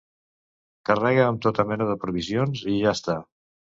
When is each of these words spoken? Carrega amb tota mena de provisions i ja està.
Carrega 0.89 1.27
amb 1.27 1.43
tota 1.47 1.67
mena 1.73 1.87
de 1.91 1.99
provisions 2.07 2.65
i 2.77 2.79
ja 2.85 2.99
està. 2.99 3.19